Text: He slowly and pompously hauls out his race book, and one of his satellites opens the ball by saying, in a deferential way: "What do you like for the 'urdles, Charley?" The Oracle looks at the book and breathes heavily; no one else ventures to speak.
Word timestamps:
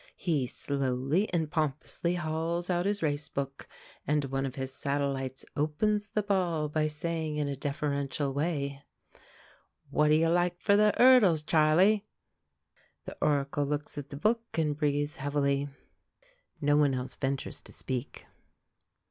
He 0.17 0.47
slowly 0.47 1.31
and 1.31 1.51
pompously 1.51 2.15
hauls 2.15 2.71
out 2.71 2.87
his 2.87 3.03
race 3.03 3.29
book, 3.29 3.67
and 4.07 4.25
one 4.25 4.47
of 4.47 4.55
his 4.55 4.73
satellites 4.73 5.45
opens 5.55 6.09
the 6.09 6.23
ball 6.23 6.69
by 6.69 6.87
saying, 6.87 7.37
in 7.37 7.47
a 7.47 7.55
deferential 7.55 8.33
way: 8.33 8.81
"What 9.91 10.07
do 10.07 10.15
you 10.15 10.29
like 10.29 10.59
for 10.59 10.75
the 10.75 10.91
'urdles, 10.99 11.43
Charley?" 11.45 12.07
The 13.05 13.15
Oracle 13.21 13.65
looks 13.67 13.95
at 13.95 14.09
the 14.09 14.17
book 14.17 14.41
and 14.55 14.75
breathes 14.75 15.17
heavily; 15.17 15.69
no 16.59 16.75
one 16.77 16.95
else 16.95 17.13
ventures 17.13 17.61
to 17.61 17.71
speak. 17.71 18.25